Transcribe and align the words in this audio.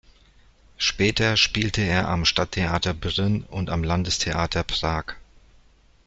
Später 0.77 1.37
spielte 1.37 1.81
er 1.83 2.07
am 2.09 2.25
Stadttheater 2.25 2.95
Brünn 2.95 3.43
und 3.43 3.69
am 3.69 3.83
Landestheater 3.83 4.63
Prag. 4.63 5.13